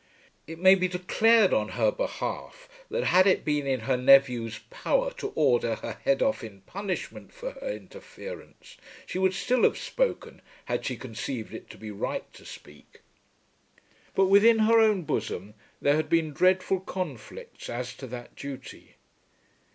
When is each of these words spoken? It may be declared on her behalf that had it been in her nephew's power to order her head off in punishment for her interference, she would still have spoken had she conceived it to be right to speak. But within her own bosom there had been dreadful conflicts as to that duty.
It 0.47 0.57
may 0.57 0.73
be 0.73 0.87
declared 0.87 1.53
on 1.53 1.69
her 1.77 1.91
behalf 1.91 2.67
that 2.89 3.03
had 3.03 3.27
it 3.27 3.45
been 3.45 3.67
in 3.67 3.81
her 3.81 3.97
nephew's 3.97 4.57
power 4.71 5.11
to 5.17 5.31
order 5.35 5.75
her 5.75 5.99
head 6.03 6.23
off 6.23 6.43
in 6.43 6.61
punishment 6.61 7.31
for 7.31 7.51
her 7.51 7.71
interference, 7.71 8.77
she 9.05 9.19
would 9.19 9.35
still 9.35 9.61
have 9.61 9.77
spoken 9.77 10.41
had 10.65 10.85
she 10.87 10.97
conceived 10.97 11.53
it 11.53 11.69
to 11.69 11.77
be 11.77 11.91
right 11.91 12.33
to 12.33 12.47
speak. 12.47 13.01
But 14.15 14.25
within 14.25 14.57
her 14.65 14.79
own 14.79 15.03
bosom 15.03 15.53
there 15.79 15.97
had 15.97 16.09
been 16.09 16.33
dreadful 16.33 16.79
conflicts 16.79 17.69
as 17.69 17.93
to 17.97 18.07
that 18.07 18.35
duty. 18.35 18.95